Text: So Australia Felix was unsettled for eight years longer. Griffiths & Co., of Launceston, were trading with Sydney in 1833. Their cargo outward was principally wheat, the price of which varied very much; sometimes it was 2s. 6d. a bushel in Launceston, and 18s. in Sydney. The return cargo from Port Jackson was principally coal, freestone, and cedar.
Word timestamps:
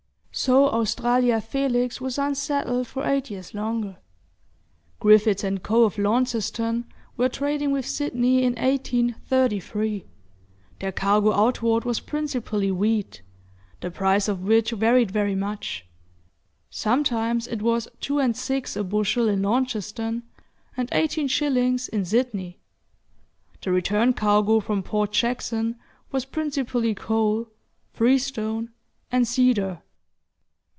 So 0.33 0.69
Australia 0.69 1.41
Felix 1.41 1.99
was 1.99 2.17
unsettled 2.17 2.87
for 2.87 3.05
eight 3.05 3.29
years 3.29 3.53
longer. 3.53 3.97
Griffiths 5.01 5.43
& 5.55 5.61
Co., 5.61 5.83
of 5.83 5.97
Launceston, 5.97 6.85
were 7.17 7.27
trading 7.27 7.71
with 7.73 7.85
Sydney 7.85 8.37
in 8.45 8.53
1833. 8.53 10.05
Their 10.79 10.93
cargo 10.93 11.33
outward 11.33 11.83
was 11.83 11.99
principally 11.99 12.71
wheat, 12.71 13.21
the 13.81 13.91
price 13.91 14.29
of 14.29 14.39
which 14.43 14.71
varied 14.71 15.11
very 15.11 15.35
much; 15.35 15.85
sometimes 16.69 17.45
it 17.45 17.61
was 17.61 17.89
2s. 17.99 18.29
6d. 18.31 18.77
a 18.77 18.83
bushel 18.85 19.27
in 19.27 19.41
Launceston, 19.41 20.23
and 20.77 20.89
18s. 20.91 21.89
in 21.89 22.05
Sydney. 22.05 22.57
The 23.61 23.71
return 23.73 24.13
cargo 24.13 24.61
from 24.61 24.81
Port 24.81 25.11
Jackson 25.11 25.75
was 26.09 26.23
principally 26.23 26.95
coal, 26.95 27.49
freestone, 27.91 28.69
and 29.11 29.27
cedar. 29.27 29.81